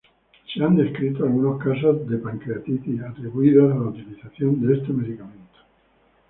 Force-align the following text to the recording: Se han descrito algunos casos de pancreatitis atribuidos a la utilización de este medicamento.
Se 0.51 0.63
han 0.63 0.75
descrito 0.75 1.23
algunos 1.23 1.63
casos 1.63 2.09
de 2.09 2.17
pancreatitis 2.17 3.03
atribuidos 3.03 3.71
a 3.71 3.75
la 3.75 3.81
utilización 3.89 4.59
de 4.59 4.73
este 4.77 4.91
medicamento. 4.93 5.59